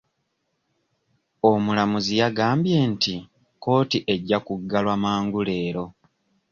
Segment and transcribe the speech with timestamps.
[1.51, 3.15] Omulamuzi yagambye nti
[3.55, 5.85] kkooti ejja kuggalwa mangu leero.